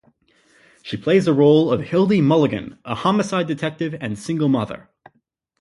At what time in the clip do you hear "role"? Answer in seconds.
1.35-1.71